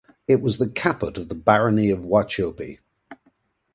It 0.27 0.41
was 0.41 0.57
the 0.57 0.67
caput 0.67 1.19
of 1.19 1.29
the 1.29 1.35
Barony 1.35 1.91
of 1.91 1.99
Wauchope. 1.99 2.79